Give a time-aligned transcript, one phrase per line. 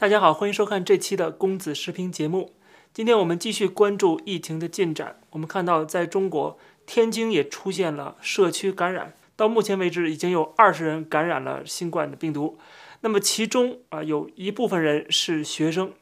[0.00, 2.54] 大家好，欢迎收看这期的公子视频节目。
[2.94, 5.20] 今天我们继续关注疫情的进展。
[5.28, 12.56] 我们看到，在中国天津也出现了社区感染，到目前为止已经有二十人感染了新冠的病毒。
[13.02, 15.92] 那么其中啊，有一部分人是学生。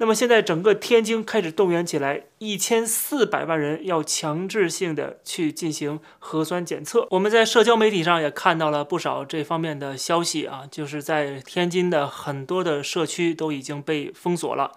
[0.00, 7.06] 那么现在整个天津开始动员起来，一千四百万人要强制性的去进行核酸检测。
[7.10, 14.72] 我们在社交媒体上也看到了不少这方面的消息啊，就是在天津的很多的社区都已经被封锁了，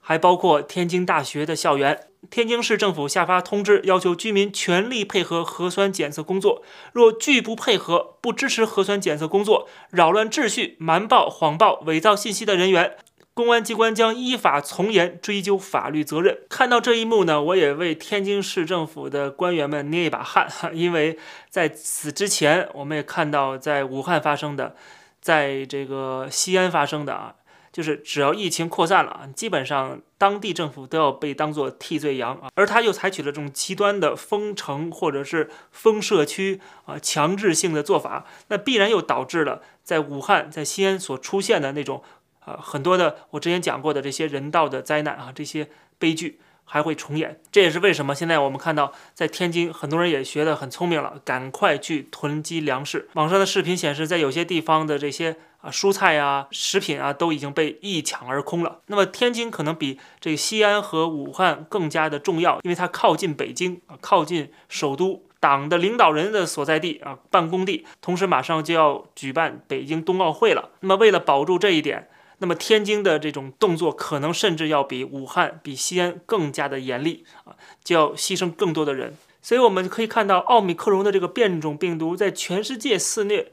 [0.00, 2.08] 还包括天津大学的校园。
[2.28, 12.96] 天津市政府下发通知，要求居民全力配合核酸检测工作，若拒不配合、不支持核酸检测工作、扰乱秩序、瞒报、谎报、伪造信息的人员。
[13.34, 16.38] 公安机关将依法从严追究法律责任。
[16.48, 21.18] 看到这一幕呢，我也为天津市政府的官员们捏一把汗，因为
[21.50, 24.76] 在此之前，我们也看到在武汉发生的，
[25.20, 27.34] 在这个西安发生的啊，
[27.72, 42.04] 就是只要疫情扩散了啊，基本上当地政府都要被当做替罪羊啊，而他又采取了这种极端的封城或者是封社区啊，强制性的做法，那必然又导致了在武汉、在西安所出现的那种。
[42.44, 47.40] 啊，很多的我之前讲过的这些人道的灾难啊，这些悲剧还会重演。
[47.50, 53.08] 这也是为什么现在我们看到在天津，很多人也学得很聪明了，赶快去囤积粮食。
[53.14, 58.80] 网上的视频显示，在有些地方的这些啊蔬菜啊、食品啊都已经被一抢而空了。
[58.86, 67.86] 那么天津可能比这个西安和武汉更加的重要，因为它靠近北京啊，靠近首都，党的领导人的所在地啊，办公地。
[68.02, 70.70] 同时马上就要举办北京冬奥会了。
[70.80, 72.08] 那么为了保住这一点。
[72.44, 79.16] 那么天津的这种动作，可能甚至要比武汉、比西安更加的严厉啊，就要牺牲更多的人。
[79.40, 83.50] 所以我们可以看到，奥密克戎的这个变种病毒在全世界肆虐，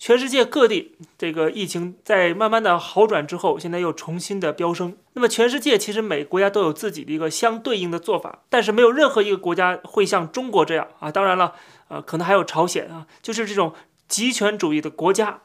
[0.00, 4.96] 全世界各地这个疫情在慢慢的好转之后，现在又重新的飙升。
[5.12, 11.12] 那么全世界其实每个国家都有自己的一个相对应的做法，但是没有任何一个国家会像中国这样啊。
[11.12, 11.52] 当然了，
[11.86, 13.72] 呃，可能还有朝鲜啊，就是这种
[14.08, 15.40] 极权主义的国家。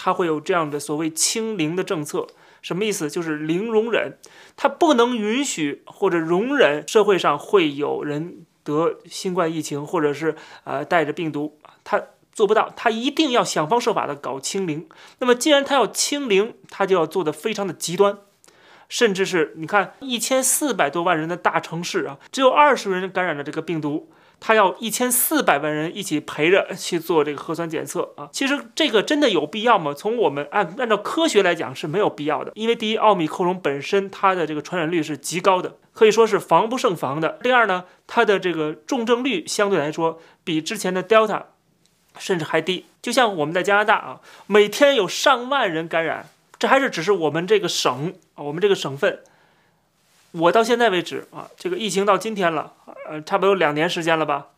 [0.00, 2.28] 它会有这样的所谓清零的政策，
[2.62, 3.10] 什么意思？
[3.10, 4.16] 就是零容忍，
[4.56, 12.00] 它不能允许或者容忍社会上会有人得新冠疫情，或者是呃带着病毒，它
[12.32, 14.88] 做不到，它一定要想方设法的搞清零。
[15.18, 18.18] 那么既然它要清零，它就要做的非常的极端，
[18.88, 24.08] 甚至是你看一千四百多万人的大城市啊，只有二十人感染了这个病毒。
[24.40, 28.28] 他要一千四百万人一起陪着去做这个核酸检测啊！
[28.32, 29.92] 其实这个真的有必要吗？
[29.92, 37.38] 从我们按按照科学来讲是没有必要的，因为第一，奥密克戎本身它的这个传染率是极高的，可以说是防不胜防的。
[37.42, 41.42] 第二呢，它的这个重症率相对来说比之前的 Delta
[42.16, 42.86] 甚至还低。
[43.02, 46.28] 就像我们在加拿大啊，每天有上万人感染，
[46.58, 49.20] 这还是只是我们这个省啊，我们这个省份。
[50.32, 52.72] 我到现在为止啊，这个疫情到今天了，
[53.08, 54.48] 呃，差不多有两年时间了吧。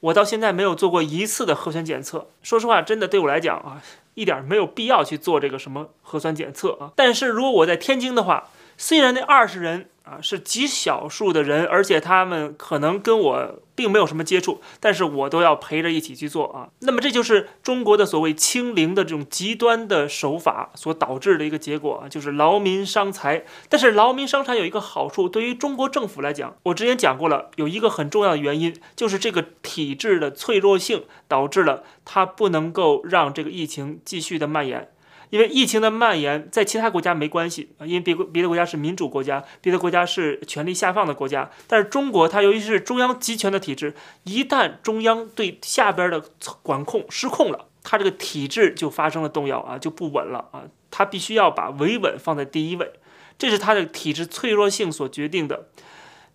[0.00, 2.28] 我到现在没有做过一次的核酸检测。
[2.42, 3.82] 说实话，真的对我来讲啊，
[4.14, 6.92] 一点没有必要去做这个什么核酸检测啊。
[6.94, 9.88] 但是如果我在天津的话，虽然那二十人。
[10.04, 16.68] 啊，是极少数的人，而且他们可能跟我并没有什么接触，但是我都要陪着一起去做啊。
[16.80, 23.44] 那么这就是中国的所谓清零的这种极端的手法所导致的一个结果啊，就是劳民伤财。
[23.70, 34.90] 但是劳民伤财有一个好处，对于中国政府来讲，我之前讲过了，有一个很重要的原因，就是这个体制的脆弱性导致了它不能够让这个疫情继续的蔓延。
[35.34, 41.50] 因为疫情的蔓延，在其他国家没关系啊，因为别别的国家是民主国家，别的国家是权力下放的国家。
[41.66, 46.22] 但是中国，它由于是中央集权的体制，一旦中央对下边的
[46.62, 50.62] 管控失控了，它这个体制就发生了动摇啊，就不稳了啊。
[50.92, 52.92] 它必须要把维稳放在第一位，
[53.36, 55.66] 这是它的体制脆弱性所决定的。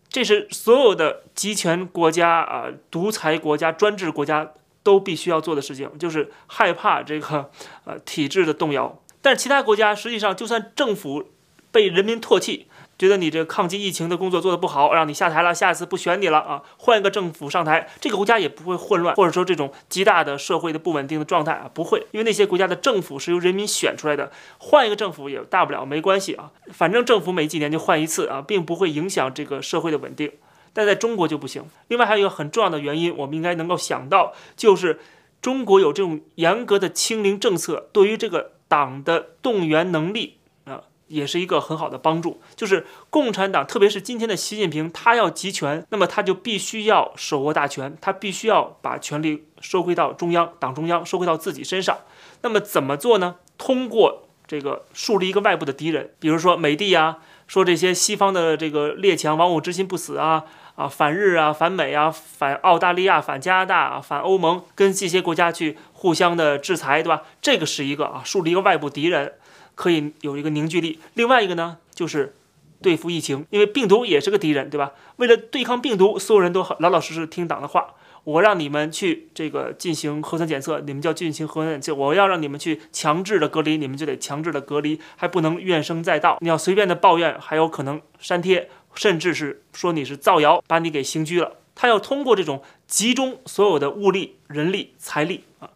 [0.09, 4.51] 这是所有的集权国家啊、独裁国家、专制国家。
[4.89, 7.51] 都必须要做的事情，就是害怕这个
[7.85, 8.99] 呃体制的动摇。
[9.21, 11.25] 但是其他国家实际上，就算政府
[11.71, 12.65] 被人民唾弃，
[12.97, 30.31] 觉得你这抗击疫情的工作做得不好，让你下台了，下一次不选你了啊，换一个政府上台，这个国家也不会混乱，或者说这种极大的社会的不稳定的状态啊，不会，因为那些国家的政府是由人民选出来的，换一个政府也大不了，没关系啊，反正政府每几年就换一次啊，并不会影响这个社会的稳定。
[30.73, 31.63] 但在中国就不行。
[31.87, 34.99] 另外还有一个很重要的原因，我们应该能够想到，就是
[35.41, 42.41] 中国有这种严格的清零政策，对于这个党的动员能力啊，也是一个很好的帮助。
[42.55, 51.97] 就是共产党，特别是今天的习近平，他要集权，那么他就必须要手握大权，他必须要把权力收回到中央，党中央收回到自己身上。
[52.41, 53.35] 那么怎么做呢？
[53.57, 57.17] 通过这个树立一个外部的敌人，比如说美帝呀，
[57.49, 67.23] 说这些西方的这个列强亡我之心不死啊啊，反日啊，反美啊，反澳大利亚，反加拿大啊，反欧盟，跟这些国家去互相的制裁，对吧？
[67.41, 69.33] 这个是一个啊，树立一个外部敌人，
[69.73, 70.99] 可以有一个凝聚力。
[71.15, 72.35] 另外一个呢，就是
[72.83, 74.91] 对付疫情，因为病毒也是个敌人，对吧？
[75.15, 77.95] 为了对抗病毒，所有人都老老实实听党的话。
[78.29, 81.95] 我让你们去这个进行核酸检测，你们就要进行核酸检测。
[81.95, 86.37] 我要让你们去强制的隔离，你们就得强制的隔离，还不能怨声载道。
[86.39, 91.53] 你要随便的抱怨，还有可能删帖，甚至是说你是造谣，把你给刑拘了。
[91.73, 95.71] 他要通过这种集中所有的物力、人力、财力啊，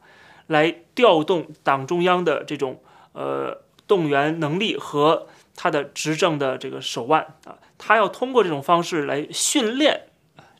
[0.46, 2.80] 来调动党中央的这种
[3.14, 10.02] 呃动员能力和他的执政的这个手腕啊，他要通过这种方式来训练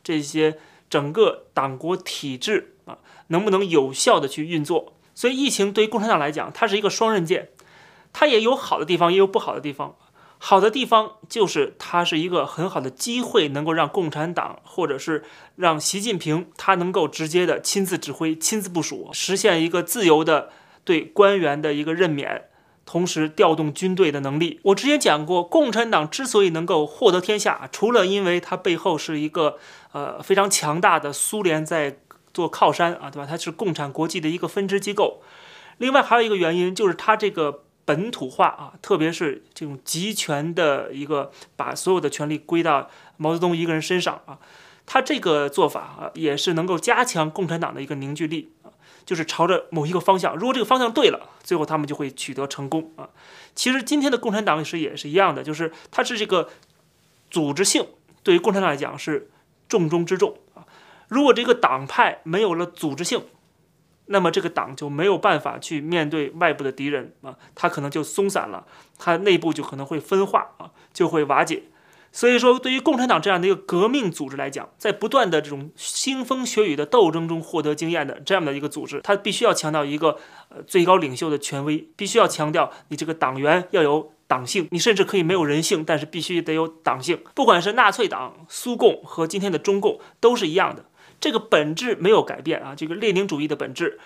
[0.02, 0.58] 这些。
[0.94, 4.92] 整个党国体制啊，能不能有效的去运作？
[5.12, 7.48] 所以疫情对于共产党来讲，它是一个双刃剑，
[8.12, 9.96] 它也有好的地方，也有不好的地方。
[10.38, 15.24] 好的地方就是它是一个很好的机会，能够让共产党或者是
[15.56, 20.50] 让习近平他能够直接的亲自指挥、亲自部署，实现一个自由的
[20.84, 22.44] 对官员的一个任免。
[22.86, 24.60] 同时调动军队的能力。
[24.64, 29.58] 我之前讲过，共产党之所以能够获得天下，除了因为它背后是一个
[29.92, 31.98] 呃非常强大的苏联在
[32.32, 33.26] 做靠山啊，对吧？
[33.28, 35.22] 它是共产国际的一个分支机构。
[35.78, 44.38] 另外还有一个原因就是它这个本土化啊，特别是这种集权的一个把所有的权力归到毛泽东一个人身上啊，
[44.86, 48.52] 他这个做法啊，也是能够加强共产党的一个凝聚力。
[49.04, 53.08] 就是朝着某一个方向，如果这个方向对了，最后他们就会取得成功啊。
[53.54, 56.48] 其实今天的共产党是也是一样的，就是它是这个
[57.30, 57.86] 组织性
[58.22, 59.30] 对于共产党来讲是
[59.68, 60.64] 重中之重啊。
[61.08, 63.24] 如果这个党派没有了组织性，
[64.06, 68.66] 那么这个党就没有办法去面对外部的敌人啊，它可能就松散了，
[68.98, 71.62] 它内部就可能会分化啊，就会瓦解。
[72.16, 80.16] 所以说，对于共产党这样的一个革命组织来讲，在不断的这种腥风血雨的斗争中获得经验的这样的一个组织，它必须要强调一个
[80.48, 87.18] 呃最高领袖的权威，必须要强调你这个党员要有党性，你甚至可以没有人性，但是必须得有党性。
[87.34, 90.84] 不管是纳粹党、苏共和今天的中共都是一样的，
[91.18, 93.98] 这个本质没有改变啊，这个列宁主义的本质。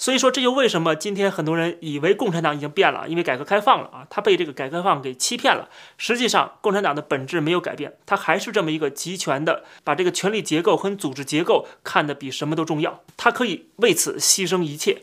[0.00, 5.68] 所以说，这就为什么今天很多人以为共产党已经变了，因为改革开放了啊，他被这个改革开放给欺骗了。
[5.98, 15.02] 实际上，共产党的本质没有改变，他还是这么一个集权的，把这个权力结构和组织结构看得比什么都重要，他可以为此牺牲一切，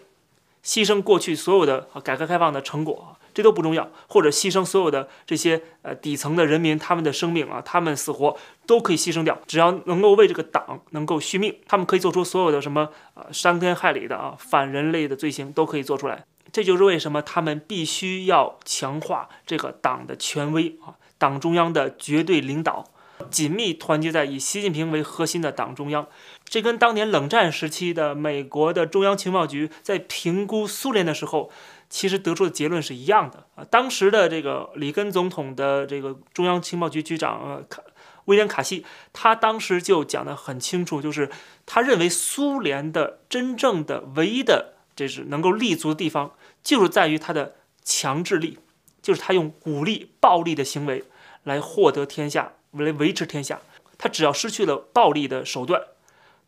[0.68, 3.16] 牺牲过去所有的改革开放的成果。
[3.34, 8.36] 这都不重要，或者牺牲所有的这些呃底层的人民，他们的生命啊，他们死活
[8.66, 16.26] 都可以牺牲掉，只要能够为这个党能够续命，他们可以做出所有的什么啊伤天害理的啊反人类的罪行都可以做出来。
[16.52, 22.84] 这就是为什么他们必须要强化这个党的权威啊，党中央的绝对领导，
[23.30, 26.08] 紧密团结在以习近平为核心的党中央。
[26.46, 31.52] 这跟当年冷战时期的美国的中央情报局在评估苏联的时候。
[31.90, 33.64] 其实得出的结论是一样的啊。
[33.64, 37.82] 当时的这个里根总统的这个中央情报局局长呃卡
[38.26, 41.30] 威廉卡西，他当时就讲得很清楚，就是
[41.66, 48.60] 他认为苏联的真正的唯一的这是能够立足的地方，就是在于他的强制力，
[49.02, 51.06] 就是他用武力、暴力的行为
[51.48, 53.62] 来获得天下，来维持天下。
[53.98, 55.82] 他只要失去了暴力的手段，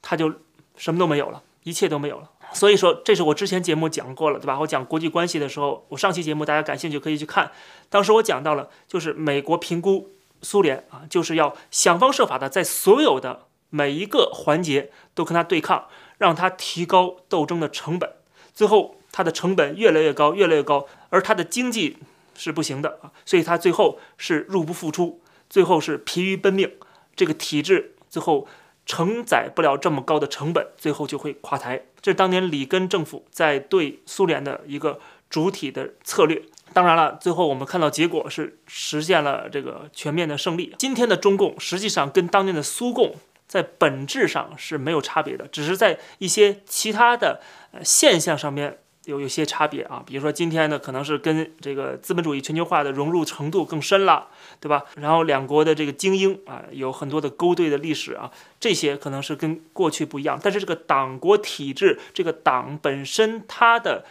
[0.02, 0.34] 他就
[0.76, 2.30] 什么都没有了，一切都没有了。
[2.54, 4.60] 所以说，这是我之前节目讲过了，对吧？
[4.60, 7.52] 我讲国际关系的时候，我上期节目大家感兴趣可以去看。
[7.90, 15.86] 当时我讲到了，就是美国评估苏联啊，就是要想方设法的在所有的每一个环节都跟他对抗，
[16.18, 18.12] 让他提高斗争的成本。
[18.54, 21.98] 最后，他的成本越来越高，越来越高，而他的经济
[22.40, 26.72] 是不行的啊，所以他最后是入不敷出，最后是疲于奔命。
[27.16, 28.48] 这个体制最后。
[28.86, 31.84] 承载不了这么高的成本，最后就会垮台。
[32.02, 36.42] 这是当年里根政府在对苏联的一个主体的策略。
[36.74, 40.74] 当然了，最后我们看到结果是实现了这个全面的胜利。
[40.80, 43.14] 今天的中共实际上跟当年的苏共
[43.48, 47.42] 在本质上是没有差别的，只是在一些其他的
[47.84, 48.80] 现象上面。
[49.10, 54.28] 有有些差别啊，比如说今天呢，可能是跟这个资本主义全球化的融入程度更深了，
[54.60, 54.86] 对吧？
[54.96, 60.40] 然后两国的这个精英啊，有很多的勾兑的历史啊，这些可能是跟过去不一样。
[60.42, 64.06] 但是这个党国体制，这个党本身它的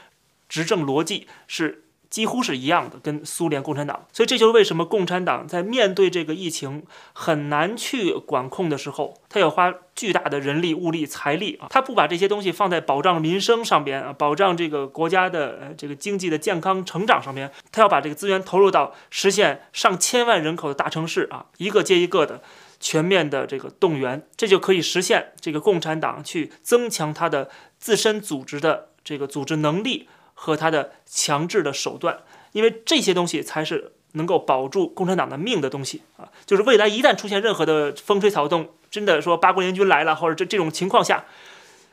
[0.49, 4.07] 执政逻辑是几乎是一样的，跟苏联共产党。
[4.12, 22.43] 所以这就是为什么共产党在面对这个疫情很难去管控的时候，他要花巨大的人力、物力、财力啊，他不把这些东西放在保障民生上边啊，保障这个国家的呃这个经济的健康成长上面，他要把这个资源投入到实现上千万人口的大城市啊，一个接一个的
[22.81, 30.09] 全面的这个动员，这就可以实现这个共产党去增强他的自身组织的这个组织能力。
[30.40, 32.21] 和他的强制的手段，
[32.52, 36.30] 因为这些东西才是能够保住共产党的命的东西啊！
[36.47, 41.25] 就是未来一旦出现任何的风吹草动，真的说八国联军来了，或者这这种情况下，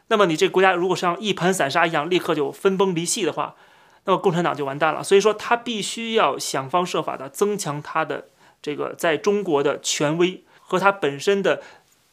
[0.09, 3.55] 那么你这国家如果像一盘散沙一样，立刻就分崩离析的话，
[4.03, 5.03] 那么共产党就完蛋了。
[5.03, 8.27] 所以说，他必须要想方设法的增强他的
[8.61, 11.63] 这个在中国的权威和他本身的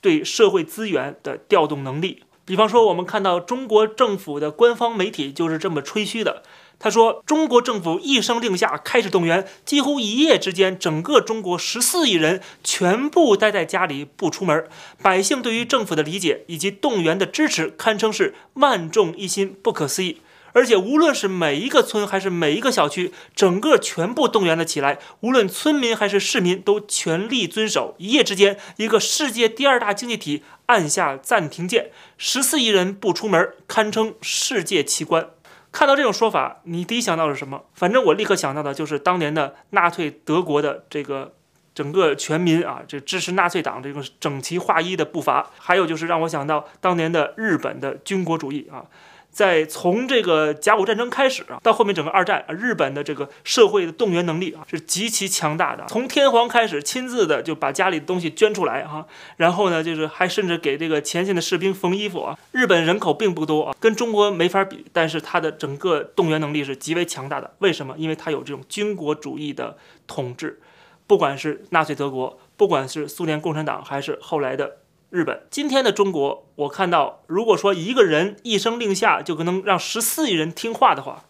[0.01, 2.25] 对社会资源的调动能力。
[2.45, 6.43] 比方说，我们看到中国政府的官方媒体就是这么吹嘘的。
[6.79, 14.67] 他说，中国政府一声令下开始动员，几乎一夜之间，整个中国十四亿人全部待在家里不出门。
[15.01, 20.19] 百姓对于政府的理解以及动员的支持，堪称是万众一心，不可思议。
[20.55, 24.99] 而且，无论是每一个村还是每一个小区，整个全部动员了起来。
[25.21, 27.95] 无论村民还是市民，都全力遵守。
[27.99, 35.31] 一夜之间，一个世界第二大经济体按下暂停键，十四亿人不出门，堪称世界奇观。
[35.71, 37.65] 看到这种说法，你第一想到是什么？
[37.73, 41.33] 反正我立刻想到的就是当年的纳粹德国的这个
[41.75, 45.51] 整个全民啊，这支持纳粹党这个整齐划一的步伐。
[45.57, 48.85] 还有就是让我想到当年的日本的军国主义啊。
[49.33, 55.87] 在从这个甲午战争开始啊，到后面整个二战啊，日本的这个社会的动员能力啊是极其强大的。
[55.89, 59.07] 从天皇开始，亲自的就把家里的东西捐出来哈，
[59.39, 62.39] 然后呢，就是还甚至给这个前线的士兵缝衣服啊。
[62.53, 67.55] 日本人口并不多啊，跟中国没法比，但是它的整个动员能力是极为强大的。
[67.61, 67.95] 为什么？
[67.97, 70.61] 因为它有这种军国主义的统治，
[71.07, 74.77] 不管是纳粹德国，不管是苏联共产党，还是后来的。
[75.13, 81.25] 日本今天的中国，我看到，如果说一个人一声令下就可能让十四亿人听话的话，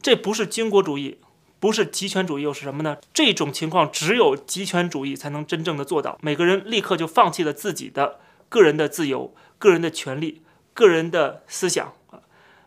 [0.00, 1.18] 这不是军国主义，
[1.60, 2.96] 不是极权主义，又是什么呢？
[3.12, 10.40] 这种情况只有极权主义才能真正的做到，每个人立刻就放弃了自己的个人的自由、个人的权利、
[10.72, 12.20] 个人的思想啊，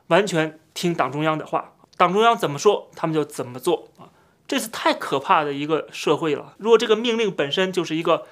[0.09, 4.13] 完全听党中央的话，党中央怎么说，他们就怎么做啊，
[4.47, 6.53] 这是太可怕的一个社会了。
[6.59, 8.27] 如果这个命令本身就是一个。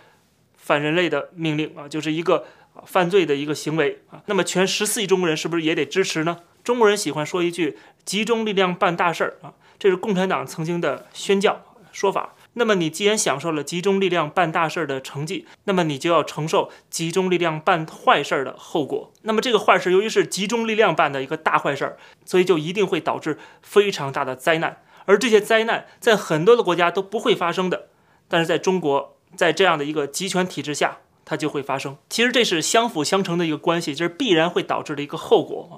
[0.65, 2.43] 反人类的命令啊，就是一个
[2.87, 4.23] 犯罪的一个行为啊。
[4.25, 6.39] 那么全十四亿中国人是不是也得支持呢？
[6.63, 12.33] 中国人喜欢说一句“集中力量办大事儿”啊，这是共产党曾经的宣教说法。
[12.53, 19.13] 那么你既然享受了集中力量办大事儿的成绩，那么你就要承受集中力量办坏事儿的后果。
[19.21, 24.81] 那么这个坏事由于是集中力量办的一个大坏事儿，所以就一定会导致非常大的灾难。
[25.05, 27.89] 而这些灾难在很多的国家都不会发生的，
[28.27, 29.14] 但是在中国。
[29.35, 31.97] 在这样的一个集权体制下，它就会发生。
[32.09, 35.75] 其实这是相辅相成的一个关系，这是必然会导致的一个后果啊，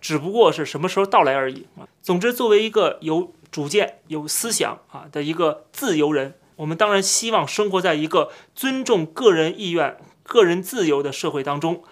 [0.00, 1.88] 只不过是什么时候到来而已啊。
[2.02, 11.82] 总之，作为一个有主见、有思想啊的一个自由人，我们当然希望生活在一个尊重个人意愿、个人自由的社会当中，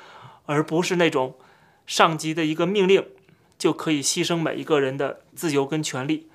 [0.46, 1.34] 而不是那种
[1.86, 3.06] 上级的一个命令
[3.58, 6.28] 就可以牺牲每一个人的自由跟权利，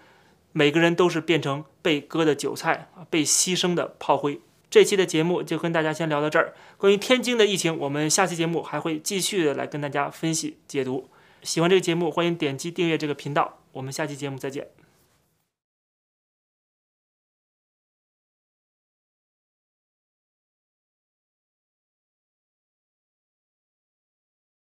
[0.52, 4.42] 每个人都是变成被割的韭菜啊，被牺牲的炮灰。
[4.74, 6.56] 这期的节目就跟大家先聊到这儿。
[6.80, 11.08] 关于天津的疫情，我们下期节目还会继续的来跟大家分析解读。
[11.44, 13.60] 喜欢这个节目，欢迎点击订阅这个频道。
[13.74, 14.70] 我们下期节目再见。